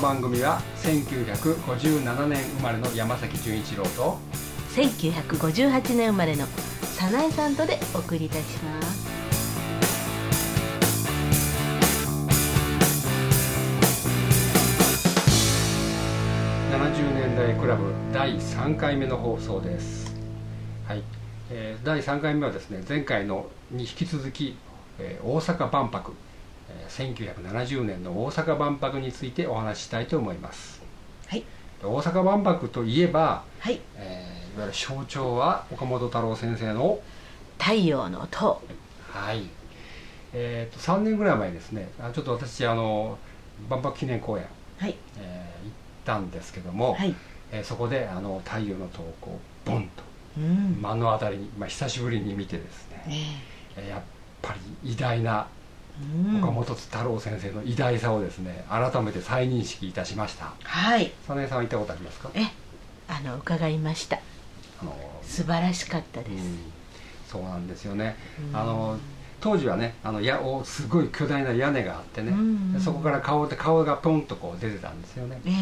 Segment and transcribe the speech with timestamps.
[0.00, 4.16] 番組は1957年生まれの山崎純一郎と
[4.74, 6.46] 1958年生まれの
[6.96, 9.10] 早苗さんとでお送りいたします。
[16.72, 20.16] 70年代クラブ第3回目の放送です。
[20.88, 21.02] はい、
[21.50, 24.56] えー第3回目はですね前回のに引き続き、
[24.98, 26.29] えー大阪万博、えー
[26.88, 30.80] 1970年の大阪万博についてお話ししたいと思います。
[31.28, 31.44] はい。
[31.82, 33.80] 大阪万博といえば、はい。
[33.96, 36.98] えーいわゆる象徴は岡本太郎先生の
[37.56, 38.60] 太陽の塔。
[39.08, 39.44] はい。
[40.32, 41.88] えー、と3年ぐらい前にですね。
[42.00, 43.16] あちょっと私あの
[43.68, 44.44] 万博記念公演、
[44.78, 44.96] はい。
[45.18, 45.72] えー行っ
[46.04, 47.14] たんですけども、はい。
[47.52, 50.02] えーそこであの太陽の塔をこうボンと
[50.38, 50.80] うん。
[50.82, 53.04] 目の当たりに、まあ、久しぶりに見てですね、
[53.76, 53.80] え。
[53.82, 54.02] えーやっ
[54.42, 55.46] ぱり偉大な
[56.38, 60.52] 岡本太郎先生の偉大さをですね改めて再認識いたしました。
[60.62, 61.12] はい。
[61.26, 62.30] 早苗さんは行ったことありますか？
[62.34, 62.46] え
[63.08, 64.18] あの伺いました。
[64.80, 66.58] あの素晴らしかったです、うん。
[67.28, 68.16] そうなんですよね。
[68.50, 68.56] うん。
[68.56, 68.98] あの
[69.40, 72.72] 当時はねあのやおすごい巨大な屋根があってね、うん。
[72.72, 75.52] でそこから顔で顔がポンとこう出てたんですよね、ええ。
[75.52, 75.56] ー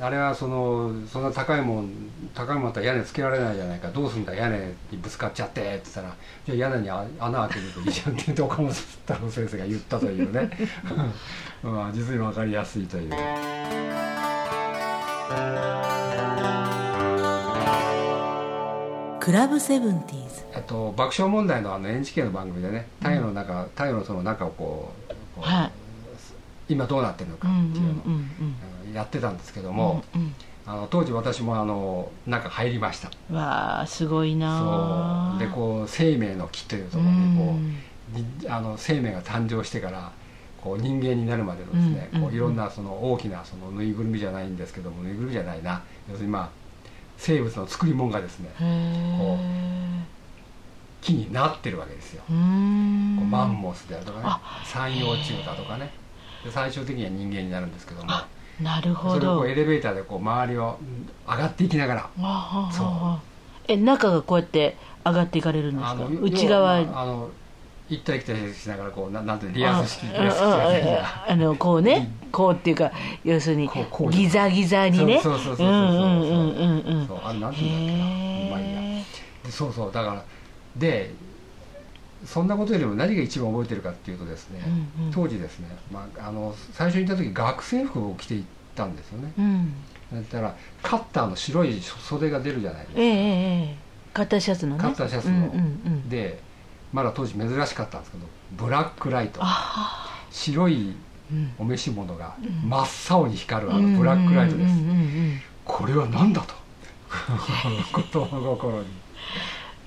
[0.00, 1.90] あれはそのそんな高いもん
[2.34, 3.88] 高いもんだったら屋根つけられないじゃないか。
[3.90, 4.58] どうすんだ屋根
[4.90, 10.50] にぶつかっちゃってって言ったらじゃあ屋根にあ穴開けるといいじゃんって言って岡本太郎先生が言ったというね。
[11.62, 13.10] ま あ実に分かりやすいという。
[13.12, 14.28] え
[19.20, 20.44] クラブセブンティーズ。
[20.54, 25.70] えっと爆笑問題のあの NHK の番組でね太陽の中、太陽のその中をこうこうはい。
[26.70, 27.90] 今どうなってるのかうんっていうの。
[27.90, 30.34] をうんうんあのやってたんですけどうんも、うん。
[30.66, 33.10] あの当時私もあの中入りました。
[33.30, 35.38] うんわあすごいそなう。
[35.38, 37.54] でこう生命の木というところにこ
[38.14, 40.12] う、にあの生命が誕生してから
[40.60, 45.82] こう人間になるまでのですね、うんこういろんなその大きなそのぬいぐるみじゃないんですけどもぬいぐるみじゃないな。
[46.08, 46.50] 要するにまあ
[47.16, 50.04] 生物の作り物がですねへえ
[51.00, 55.90] 木になってるわけですよ、マンモスであるとかねあ三葉虫だとかね。
[56.44, 58.10] で最終的には人間になるんですけども。
[58.12, 58.28] あ
[58.60, 62.10] なるほそれをこどうエレベーターでこう周りをうん上がっていきながら。
[62.72, 62.86] そう。
[62.86, 63.20] は
[63.68, 65.94] え中がこうやって上がっていかれるんですか？
[65.94, 67.28] の内側まああの
[67.88, 70.42] 行ったり来たりしながらこうななんてリアス式リアス式
[71.28, 72.90] あのこうねこうっていうか
[73.24, 73.70] 要するに
[74.10, 75.20] ギザギザにね。
[75.22, 78.50] そうそうそうそうそううんうそうあれなんていうんだっけな。
[78.50, 79.02] まあいいや。
[79.50, 80.22] そうそうだから
[80.76, 81.10] で
[82.24, 84.60] そんなことよりも何が一番覚えてるかっていうとですね、
[84.98, 85.12] うんうん。
[85.12, 89.32] 当時ですね、まあ、あの最初に行った時学生服を着て行ったんですよね。
[89.38, 89.74] えうん。
[90.12, 93.76] だったらカッターの白い袖が出るじゃないですか、ええええええ。
[94.12, 94.82] カッターシャツのね。
[94.82, 95.34] カッターシャツの。
[95.34, 95.58] うんうんう
[95.90, 96.08] ん。
[96.08, 96.40] で
[96.92, 99.40] まだ当時珍しかったんですけどブラックライト。
[99.42, 100.94] あ白い
[101.30, 102.68] うんお召し物がうん。
[102.68, 104.74] 真っ青に光るあのブラックライトです、
[105.64, 106.54] これは何だと。
[107.92, 108.78] 子供心に。
[108.80, 108.86] うん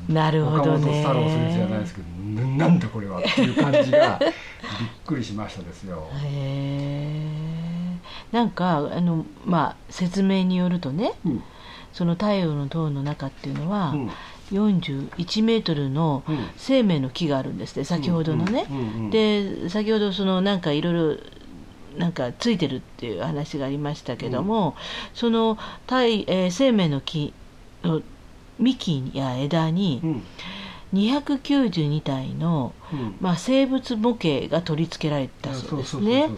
[0.07, 0.85] なるほ岡どね。
[0.85, 2.07] 本太郎先生じゃないですけど
[2.41, 4.31] ななんだこれはっていう感じが びっ
[5.05, 6.07] くりしましたですよ。
[6.23, 7.21] へ
[8.31, 11.43] えなんかあのまあ説明によるとねうん。
[11.93, 14.09] その太陽の塔の中っていうのは、うん。
[14.51, 16.47] 41メートルのうん。
[16.57, 21.17] 生命の木があるんですね先ほどのね、うんうんうんで先ほどそのなんかいろいろ
[21.97, 24.75] なんかついてるっていう話がありましたけども、
[25.13, 27.33] その太、えー生命の木
[27.83, 28.01] の
[28.61, 30.23] 幹や枝にうん。
[30.93, 33.15] 292体の、うん。
[33.21, 36.29] まあ、生物模型が取り付けられたそうですね。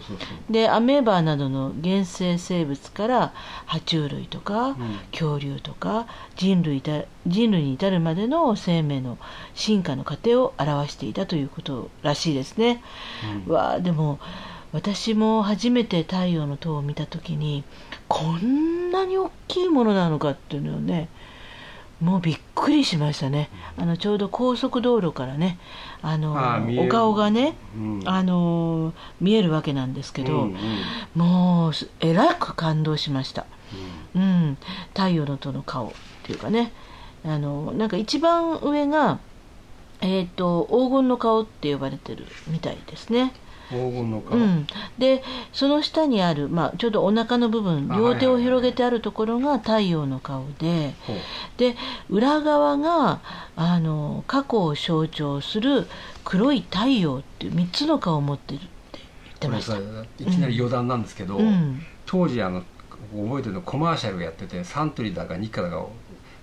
[0.48, 3.34] でアメーバなどの原生生物から
[3.66, 4.76] 爬虫類とか、うん。
[5.10, 9.18] 恐竜とか人類た人類に至るまでの生命の
[9.54, 12.82] 進化の過程を表していたということらしいですね。
[13.46, 13.52] うん。
[13.52, 14.20] わあでも
[14.72, 17.64] 私も初めて太陽の塔を見た時に
[18.08, 21.08] こんなに大きいものなのかっていうのをね
[22.00, 23.50] もうびっくりしましたね。
[23.76, 25.58] あのちょうど高速道路からね
[26.02, 26.34] あの
[26.78, 28.02] お顔がねうん。
[28.04, 30.58] あの見えるわけなんですけど、うんうん。
[31.14, 33.46] もうえらく感動しました。
[34.14, 34.22] うん。
[34.22, 34.58] うん、
[34.94, 35.90] 太陽の塔の顔っ
[36.24, 36.72] ていうかね。
[37.24, 39.18] あのなんか一番上が、
[40.02, 43.32] えー、と黄金の顔って呼ばれてるみたいですね、
[43.70, 44.66] 黄金の顔うん、
[44.98, 45.22] で
[45.52, 50.94] その下にある、まあ、ちょうどお腹の部分あ両手を広げてあるところが太陽の顔で
[51.56, 51.76] で
[52.10, 53.20] 裏側が
[53.56, 55.86] あの過去を象徴する
[56.24, 59.72] 黒い太陽っていう3つの顔を持ってるって言ってました。
[59.72, 59.80] さ
[60.18, 61.82] いきなり余談なんですけど、うん。
[62.06, 62.62] 当時あの
[63.12, 65.84] 覚えてるのコマーシャルやっててサントリーだか日課だか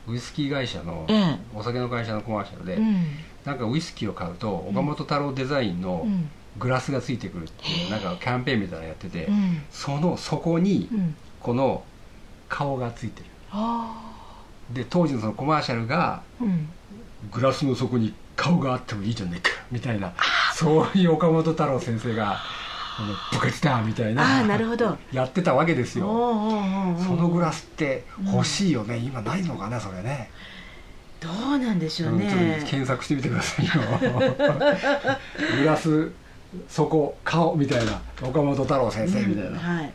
[0.08, 1.40] ウイスキー会社の、ええ。
[1.56, 3.06] お酒の会社のコマーシャルで、うん。
[3.46, 9.62] なんかウイスキーを買うと岡本太郎デザインの、うんグラスがついてくるっていうなんかキャンペーンみたいなのやってて、うん。
[9.72, 11.16] その底にうん。
[11.40, 11.84] この
[12.50, 13.26] 顔がついてる。
[13.52, 14.14] あ
[14.72, 16.70] で当時のそのコマーシャルがあうん。
[17.32, 20.14] グラスの底に顔があってもいいじゃねえかみたいな
[20.56, 22.40] そういう岡本太郎先生が
[22.98, 24.98] 「あの部活だ」みたいなああなるほど。
[25.12, 26.06] やってたわけですよ。
[27.06, 30.32] そのグラスって欲しいよね、今ないのかなそれね。
[31.20, 33.72] どうなんでしょううん検索してみてくださいよ。
[35.60, 36.12] グラス
[36.68, 39.94] 底顔みたいな岡本太郎先生みたいな、うんはい。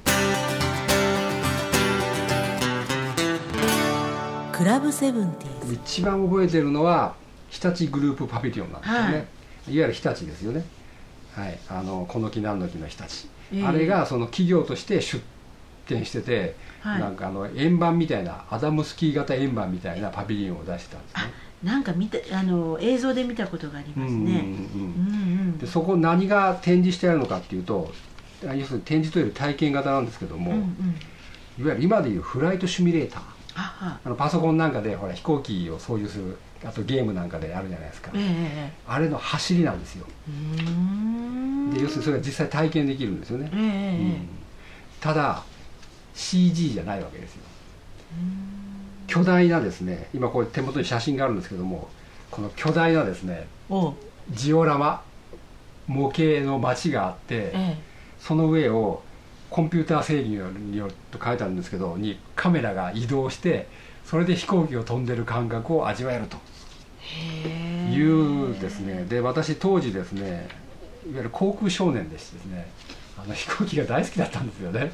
[4.52, 5.74] クラブセブンティーズ。
[5.74, 7.14] 一番覚えてるのは
[7.50, 9.14] 日立グループパビリオンなんですよね、はい。
[9.14, 9.26] い、わ
[9.68, 10.64] ゆる日立ですよね。
[11.34, 11.58] はい。
[11.68, 13.64] あのこの木何の木の日立、ええ。
[13.64, 15.22] あれがその企業として出
[15.86, 17.00] 店してて、はい。
[17.00, 21.22] なんかあの円盤みたいなアダムスキー型円盤みたいなパビリオンを出してたんですね
[21.62, 24.44] なんか見たあの映像で見たことがありますね。
[25.58, 27.92] でそこ何が展示してあるのかっていうと
[28.42, 30.66] 要するに展示というより体験型なんですけども、うんうん。
[31.58, 33.22] いわゆる今でいうフライトシミュレーター。
[33.54, 34.08] あはあ。
[34.08, 40.06] のパソコンなんかでほら飛行機を操縦するあとゲームなんかであるじゃないですか、ええあれの走りなんですよ。
[41.72, 43.68] で要するにそれが実際体験できるんですよね、ええええ。
[43.98, 44.28] うん。
[45.00, 45.42] ただ
[46.14, 47.42] CG じゃないわけですよ
[49.06, 51.88] 巨大なですね今これ手元に写真があるんですけども
[52.30, 53.46] この巨大なですね
[54.30, 55.02] ジオラマ
[55.86, 57.78] 模型の街があって、え
[58.18, 59.02] その上を
[59.50, 63.68] コンピューター制御によると書いてあるんですけどにカメラが移動して
[64.04, 66.36] それで飛行機を飛んでる感覚を味わえると。
[67.88, 69.04] いうですね。
[69.04, 70.48] で私当時ですね
[71.08, 72.66] いわゆる航空少年でしてですね
[73.18, 74.92] あの飛行機が大好きだったんですよね。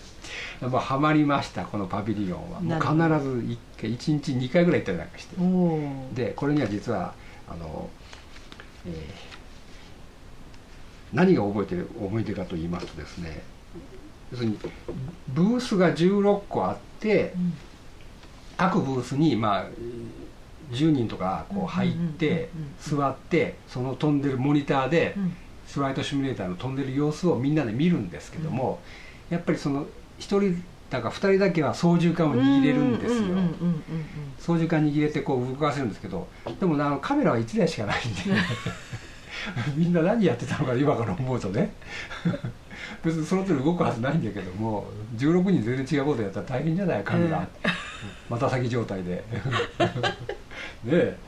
[0.60, 2.60] もうハマりましたこのパビリオンは。
[2.60, 5.36] もう必ず1回1日2回ぐらい行ったりなんかして。
[6.14, 7.14] でこれには実は
[7.48, 7.88] あの、
[8.86, 9.32] えー
[11.12, 13.42] 何が覚えてる思い出かと言いますとですね
[14.30, 14.58] 要するに
[15.28, 17.52] ブースが16個あってうん。
[18.56, 19.64] 各ブースにまあ
[20.70, 22.48] 10人とかこう入って
[22.80, 25.36] 座ってその飛んでるモニターでうん
[25.72, 28.80] フライトシミュレーターの飛んでる様子をみんなで見るんですけども
[29.30, 29.86] やっぱりその1
[30.18, 33.22] 人だか2人だけは操縦桿を握れるんですよ。
[34.38, 36.28] 操縦桿握れてこう動かせるんですけど
[36.60, 38.20] でもあのカメラは1台しかないんで
[39.74, 41.72] みんな何やってたのか今から思うとね。
[43.02, 44.86] 別にその通り動くはずないんだけども
[45.16, 47.46] 16人全然違うことやったら大変じゃないカメラ、
[48.28, 49.24] また先状態で。
[50.84, 51.18] ねえ。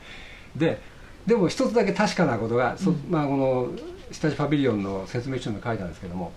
[0.55, 0.81] で
[1.25, 3.69] でも一つだけ確かなことが、そまあ、この
[4.11, 6.31] 下地パビリオンの説明書に書いてあるんですけども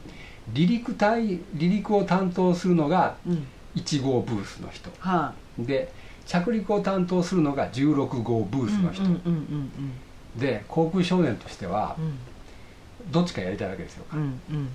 [0.54, 3.32] 離陸隊離陸を担当するのがうん。
[3.32, 4.90] うん1号ブースの人。
[4.98, 5.92] はで
[6.26, 9.92] 着陸を担当するのが16号ブあースの人、うんうんうん
[10.36, 12.04] で航空少年としてはうん。
[12.04, 12.18] うん
[13.12, 14.26] どっちかやりたいわけですよ、うんうん。
[14.50, 14.68] うん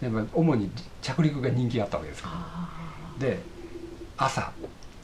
[0.00, 0.70] でまあ主に
[1.02, 2.68] 着陸が人気あったわけですからあ。
[3.18, 3.38] で
[4.16, 4.50] 朝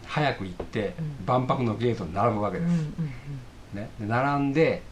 [0.07, 1.27] 早く行ってうん。
[1.27, 2.71] 万博のゲートに並ぶわけです、
[3.75, 4.83] ね、で並んで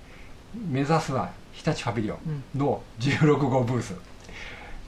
[0.54, 3.94] 目指すは日立パビリオンの16号ブース。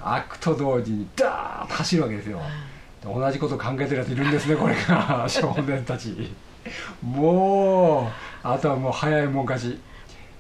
[0.02, 2.40] 開くと同時にダーッと走るわけですよ。
[3.02, 5.24] で同じこと考えてるやついるんですねこれが。
[5.28, 6.32] 少年たち。
[7.02, 8.10] も
[8.44, 9.78] うあとはもう早いもん勝ち。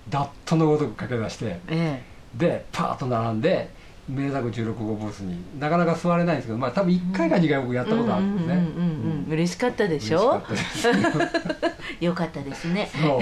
[0.08, 1.58] ダットのごとく駆け出して。
[1.68, 2.02] え。
[2.34, 3.70] でパーッと並んで
[4.08, 8.54] 名作16号ブースになかなか座れないんですけどまあ多分1回か2回僕やったことあるんですね。
[8.54, 11.26] うんうんうんうん嬉しかったでしょ嬉しかったで
[11.98, 13.20] すよかったですねそ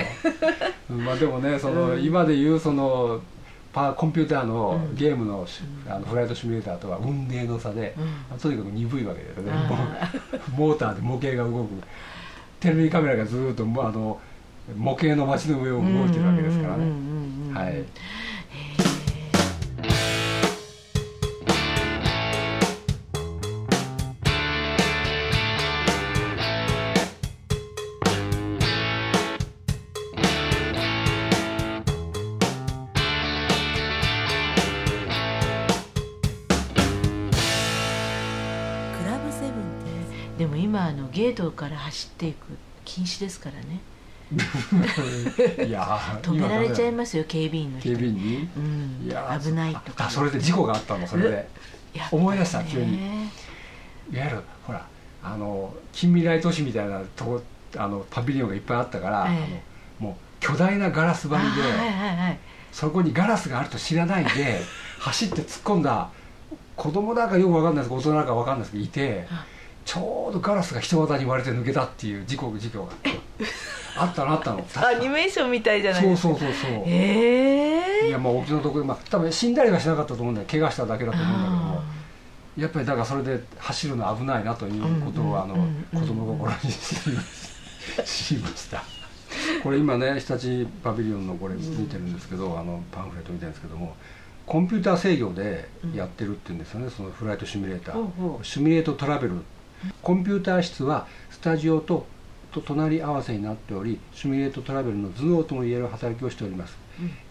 [0.90, 3.20] うまあでもねその、今でいうその
[3.72, 5.46] パコンピューターのゲームの,、
[5.88, 7.94] あのフライトシミュレーターとは運命の差で、
[8.32, 9.52] うんとにかく鈍いわけですよね
[10.56, 11.68] モーターで模型が動く
[12.60, 14.20] テレビカメラがずっともうあの
[14.76, 16.84] 模型の街の上を動いてるわけですからね
[17.54, 17.84] はい
[41.23, 42.47] 今あのゲートから走っていく
[42.85, 43.81] 禁止ですからね。
[45.67, 47.91] いやー止められちゃい今ますよ警備員の人。
[47.91, 48.49] 警備員に？
[48.57, 49.07] うん。
[49.07, 51.49] いやー危ないとかあそれで事故があったのそれで。
[52.11, 52.97] 思い出した急に。
[52.97, 54.87] いわゆるほら
[55.23, 57.43] あの近未来都市みたいなとこ
[57.76, 59.62] あのパビリオンがいっぱいあったから、え
[59.99, 62.38] もう巨大なガラス張りで、あはいはいはい。
[62.73, 64.61] そこにガラスがあると知らないで
[64.99, 66.09] 走って突っ込んだ
[66.75, 69.45] 子供なんかよくわかんないですけど大人なんかわかんないですけどいてあ
[69.84, 72.92] ちょうどガラスが人肌に割れて抜けたっていう事故事故が。
[73.96, 74.64] あったのあったの。
[74.86, 76.28] アニメーションみたいじゃないそうですか。
[76.28, 81.82] そうそうそうへえいやまあ沖のところまあ多分死んだりはしなかったと思うんだよ怪我しただけだと思うんだけども
[82.56, 85.54] やっぱりだからそれで走るの危ないなということをあの
[85.92, 86.72] 子供心に
[88.04, 88.82] 知りました。
[89.62, 93.96] これ今ね日立パビリオンのこれ見てるんですけどあのパンフレット見てるんですけども
[94.44, 98.44] コンピューター制御でやってるっていうんですよねそのフライトシミュレーター。
[98.44, 99.34] シミュレートトラベル
[100.02, 102.06] コンピューター室はスタジオと
[102.52, 106.76] と隣り合わせになっておりシミュレートトラベルの頭脳ともいえる働きをしております。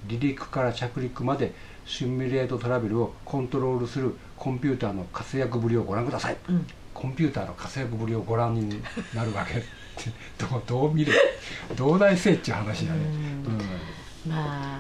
[0.08, 1.54] 離陸から着陸まで
[1.86, 6.66] シミュレートトラベルをコントロールするコンピューターの活躍ぶりをご覧ください、うん。
[6.94, 8.82] コンピューターの活躍ぶりをご覧に
[9.14, 9.60] なるわけ
[10.44, 11.14] どう どう見る
[11.76, 13.00] どう大せいっていう話だね、
[14.26, 14.32] うん。
[14.32, 14.80] まあ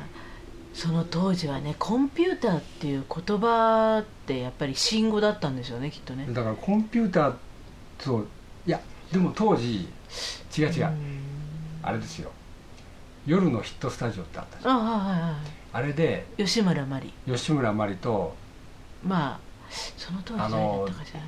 [0.73, 6.25] その当時はねコンピューターっていう言葉ってやっぱり新語だったんでしょうねきっとね。
[6.27, 7.33] うんだからコンピューター
[8.03, 8.27] そう。
[8.65, 8.79] いや
[9.11, 9.87] でも当時
[10.57, 10.97] 違う違う、ん。
[11.83, 12.31] あれですよ。
[13.25, 14.75] 夜のヒットスタジオってあったじゃん。
[14.75, 15.35] あはいはいは
[15.73, 17.07] あれでい吉村麻里。
[17.25, 18.35] 吉村麻里と
[19.03, 19.39] まあ
[19.97, 21.25] その当時誰だったかしらね。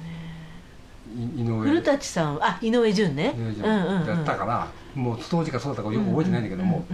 [1.37, 1.59] い井上。
[1.61, 3.33] 古舘さんあ井上順ね。
[3.37, 6.85] 井上順うんうんうんだったから、もう当時からそうだったかよく覚えてないんだけども、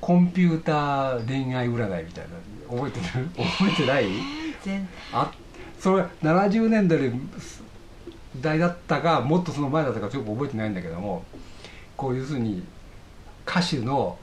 [0.00, 2.76] コンピューター恋愛占いみたいな。
[2.76, 3.28] 覚えてる？
[3.34, 4.06] 覚えてない？
[4.62, 5.32] 全あ
[5.80, 6.98] それ70年代
[8.40, 11.24] 代だったかもっとその前だったかちょっと覚えてないんだけども
[11.96, 12.62] こう要するに
[13.46, 14.18] 歌手の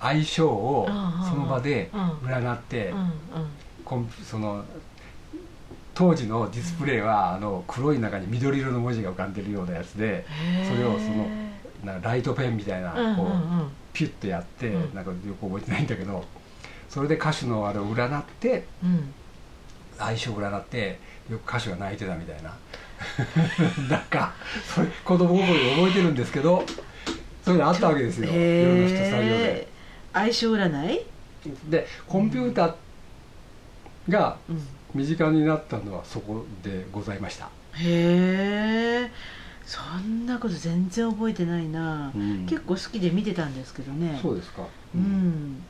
[0.00, 0.88] 相性を
[1.28, 2.00] その場でうん。
[2.28, 2.92] 占って
[4.24, 4.64] その
[5.94, 10.24] 当時のディスプレイはあの黒い中に緑色の文字が浮かんでるようなやつで
[10.66, 11.26] それをその
[11.84, 13.70] なライトペンみたいなこううん。
[13.92, 14.94] ピュッてやってうん。
[14.94, 16.24] なんかよく覚えてないんだけど
[16.88, 19.12] それで歌手のあれを占ってうん。
[19.98, 20.98] 相性を占って
[21.28, 22.56] よく歌手が泣いてたみたいな
[23.88, 24.32] なんか
[24.66, 26.64] それ子供心に覚えてるんですけど
[27.44, 28.28] そういうのあったわけですよ。
[28.30, 28.68] へー。
[28.68, 29.68] 夜の人スタジオで。
[30.12, 31.00] 相性占い？
[31.68, 34.68] でコンピューターがうん。
[34.92, 39.10] 身近になったのはそこでございました、へえ
[39.64, 42.44] そんなこと全然覚えてないな、うん。
[42.44, 44.18] 結構好きで見てたんですけどね。
[44.20, 45.62] そうですか、うん。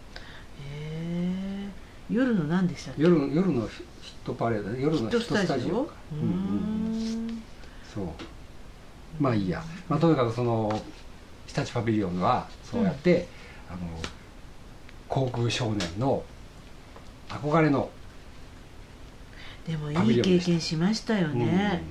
[0.58, 1.68] へえ
[2.10, 3.02] 夜の何でしたっけ？
[3.02, 3.82] 夜の夜のヒ
[4.24, 5.80] ットパレードね夜のヒットススタジオ？
[6.12, 6.22] うんう
[6.96, 7.09] ん
[7.94, 8.06] そう。
[9.18, 10.80] まあいいや、まあ、とにかくその
[11.46, 13.26] 日立パビリオンはそうやって、
[13.68, 13.78] あの
[15.08, 16.22] 航空少年の
[17.28, 17.90] 憧れの、
[19.66, 21.82] でもいい経験しましたよね、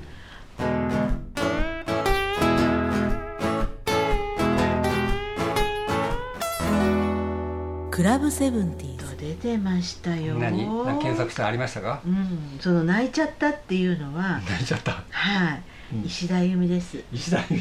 [7.92, 10.36] クラブセブンティー出てましたよ。
[10.36, 12.02] うん何何検索してありましたか？
[12.06, 12.58] うん。
[12.62, 15.04] その泣いちゃったっていうのは泣いちゃった。
[15.10, 15.64] はい、うん
[16.06, 17.04] 石田由美です。
[17.12, 17.58] 石田美。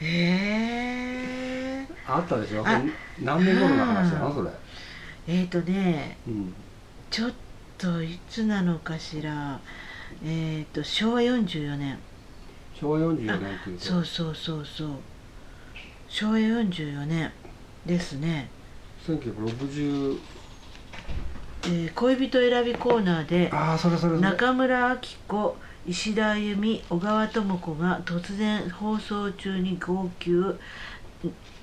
[0.00, 0.12] へ
[1.82, 2.62] えあったでしょ？
[2.64, 2.80] あ。
[3.20, 4.50] 何年頃の話だなそれ、
[5.26, 6.54] えっ、ー、とねうん、
[7.10, 7.32] ちょっ
[7.76, 9.60] といつなのかしら。
[10.24, 11.98] えっ、ー、と昭和44年。
[12.74, 13.84] 昭和44年っていうと。
[13.84, 14.90] そうそうそうそう。
[16.08, 17.32] 昭和44年
[17.84, 18.48] ですね、
[19.06, 20.18] 1960
[21.68, 23.50] えー恋人選びコーナーで
[24.20, 25.56] 中村明子
[25.86, 30.58] 石田あゆみ小川智子が突然放送中に号泣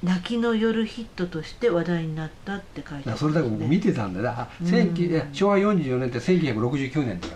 [0.03, 4.29] 泣きの夜ヒットとして話題になったって書いてある、いやそれだけ僕見てたんだよ。
[4.29, 4.67] あうん。
[4.67, 7.33] 19いや昭和44年って1969年だよ、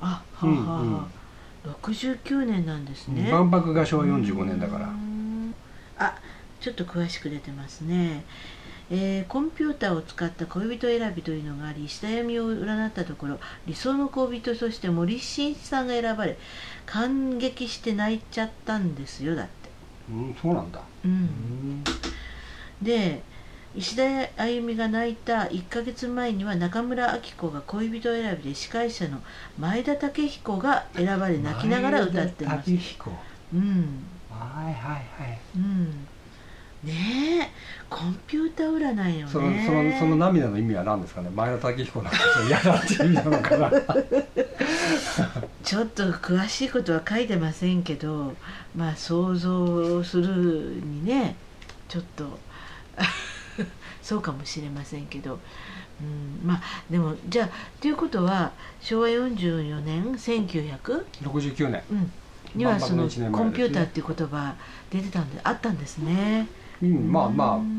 [0.00, 1.08] あはあはあ、は
[1.64, 3.30] あ69年なんですね。
[3.30, 4.86] 万博が昭和45年だから。
[4.86, 5.54] うん。
[5.98, 6.14] あ
[6.60, 8.24] ちょっと詳しく出てますね、
[8.90, 16.36] えーコンピューターを使った恋人選びというのがあり下読みを占ったところ理想の恋人として森進一さんが選ばれ
[16.86, 19.52] 感激して泣いちゃったんですよだって。
[20.10, 20.80] うんそうなんだ。
[21.04, 21.14] ううん。
[21.14, 21.84] ん
[22.82, 23.22] で
[23.74, 24.02] 石田
[24.40, 29.20] あゆみが泣いた1ヶ月前には中村明子が恋人選びで司会者の
[29.58, 33.10] 前田武彦が選ばれ泣きながら歌ってま武す彦。
[33.52, 34.04] うん。
[34.30, 34.98] はいはいは
[35.32, 35.38] い。
[35.56, 36.06] うん。
[36.84, 37.50] ねえ
[37.94, 39.32] コンピューター占いよね。
[39.32, 41.30] そのそのその涙の意味は何ですかね？
[41.30, 43.70] 前田武彦なんか嫌だっていう意味なのかな？
[45.62, 48.34] ちょっと詳しいことは書いてませんけど
[48.74, 51.36] まあ想像するにね
[51.86, 52.36] ちょっと
[54.02, 55.38] そうかもしれませんけど、
[56.00, 61.82] うん、まあでもじゃあということは昭和44年1900、69年。
[61.92, 62.12] うん、
[62.56, 64.56] にはそのコンピューターっていう言葉
[64.90, 66.48] 出てたんであったんですね。
[66.84, 67.74] うんまあまうんあ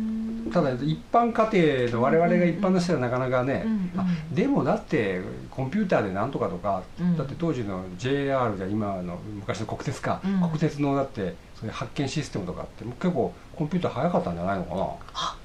[0.54, 3.66] ただ一般家庭の我々が一般の人はなかなかね、
[3.98, 7.18] あでもだってコンピューターでなんとかとか、うん。
[7.18, 10.42] だって当時の JR じゃ今の昔の国鉄か、うん。
[10.50, 14.72] 国鉄のだってそういう発見システムとかって結構コンピューター早かったんじゃないのか
[15.14, 15.38] あ。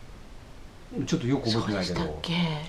[0.99, 2.21] なちょっとよく覚えてないけど。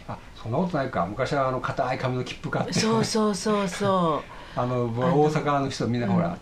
[0.08, 1.06] あそんなことないか。
[1.06, 2.74] 昔はあの硬い紙の切符買って。
[2.74, 4.22] そうそうそうそ
[4.56, 6.38] あのの大阪の人みんなほら、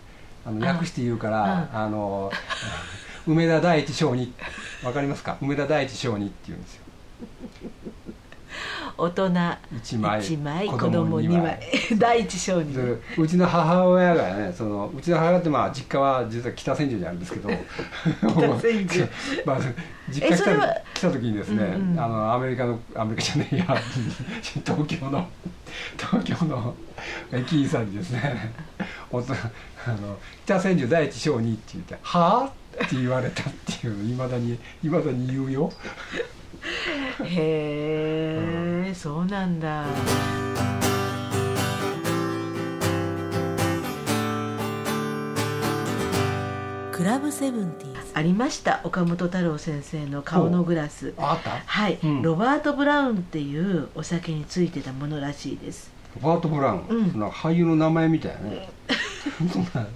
[0.46, 1.78] あのあ訳して言うから、うん。
[1.80, 2.30] あの
[3.26, 4.32] 梅田第一小児。
[4.84, 5.36] わかりますか？
[5.40, 6.82] 梅田第一小児って言うんですよ。
[8.98, 9.30] う 大人
[9.76, 10.20] 一枚。
[10.20, 11.42] 1枚子子供供2二枚。
[11.42, 11.60] 枚
[11.98, 12.70] 第一小児。
[13.18, 17.50] うちの母親がねそのうちの母親ってまあ実家は実は北千住にあるんですけど。
[18.28, 19.08] 北千住。
[19.44, 19.58] まあ
[20.08, 22.00] 実家来た来た時にですね、うんうん。
[22.00, 23.64] あのアメリカのアメリカじゃねえや。
[24.64, 25.28] 東京の
[25.96, 26.74] 東京の
[27.32, 28.52] 駅員さんにですね
[30.44, 32.52] 北千住第一小児って言って「はあ?」
[32.84, 35.72] って言われたっていうのいまだにいまだに言うよ。
[37.24, 39.84] へえ、そうなんだ。
[46.92, 51.14] クラブセブンティーありました岡本太郎先生の顔のグラス。
[51.16, 51.62] ああった？
[51.64, 52.22] はい、うん。
[52.22, 55.90] ロバート・ブラウンっていうお酒についてたものらしいです。
[56.20, 57.18] ロバート・ブラウン、うん。
[57.18, 58.68] なんか俳優の名前みたいなね。
[59.50, 59.86] そんな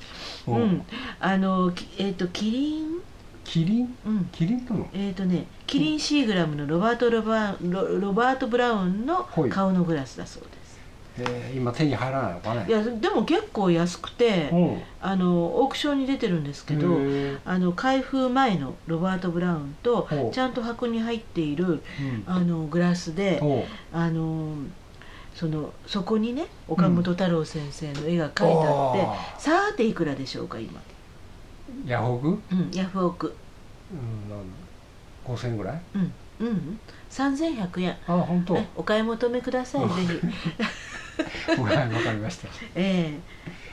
[0.53, 0.83] う、ん。
[1.21, 3.01] あのきえっ、とキリン？
[3.45, 3.97] キリン？
[4.07, 4.29] うん。
[4.33, 4.89] キリンとの？
[4.95, 9.51] えっ、とねキリンシーグラムのロバートロバロロバート・ブラウンのはい。
[9.51, 10.55] 顔のグラスだそうです、
[11.19, 12.67] えー今手に入らないのかね。
[12.69, 14.83] いやでも結構安くて、うん。
[15.01, 16.99] あのオークションに出てるんですけど
[17.45, 21.83] あの開封前のロバート・ブラウンとちゃんと箱に入っているうん。
[22.27, 24.55] あのグラスでほあの
[25.35, 32.29] そのそこにね岡本太郎先生の絵が描いてあって、あさーていくらでしょうか今、ーヤフオク？
[32.29, 33.35] うん、ヤフオク。
[33.93, 34.41] うんなん
[35.27, 35.81] 5000円ぐらい？
[35.95, 36.79] うんうん。
[37.11, 37.97] 3100円。
[38.07, 38.57] あ本当？
[38.57, 39.89] えお買い求めくださいぜ
[41.47, 41.61] ひ。
[41.61, 42.49] わかりました。
[42.75, 43.19] え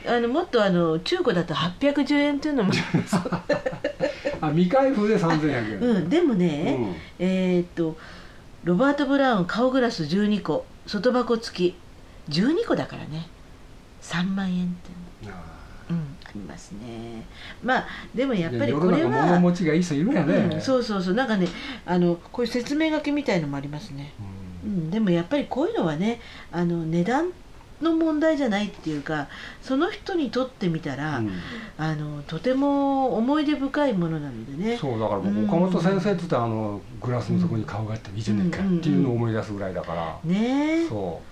[0.05, 0.09] え。
[0.09, 2.73] あのもっとあの中古だと810円っていうのも、
[4.41, 5.79] あ未開封で3100円。
[5.79, 6.95] うん、でもうね、ん。
[7.19, 7.97] えーっと
[8.63, 11.75] ロバート・ブラウン顔グラス12個外箱付き。
[12.29, 13.27] 12個だからね。
[14.01, 17.25] 3万円ってあうんありますね。
[17.63, 21.13] まあでもやっーぱりこれは物持ちがいい人いるやね、うん、そうそうそう。
[21.13, 21.47] なんかね
[21.85, 24.13] あのこういう説明書きみたいのもありますね、
[24.63, 26.19] ううんん、でもやっぱりこういうのはね
[26.51, 27.31] あの値段
[27.81, 29.27] の問題じゃないっていうか
[29.61, 31.31] その人にとってみたら、うん。
[31.77, 34.77] あのとても思い出深いものなのでね。
[34.77, 35.45] そうだからうん。
[35.45, 40.83] 岡本先生って言ったらあのグラスの底に顔があっていいじゃねえかっていうのを思い出すぐらいだから、ね。
[40.85, 41.31] えそう。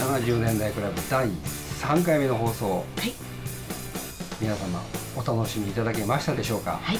[0.00, 3.12] 70年代クラブ第3回目の放送はい。
[4.40, 4.82] 皆様
[5.16, 6.78] お楽しみいただけましたでしょうか？
[6.82, 6.98] はい。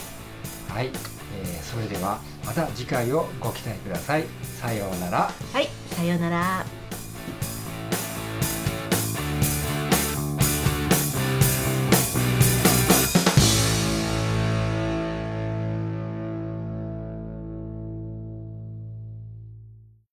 [0.68, 0.90] はい、
[1.38, 4.24] えーそれではまた次回をご期待ください。
[4.42, 5.30] さようなら。
[5.52, 6.77] はいさようなら。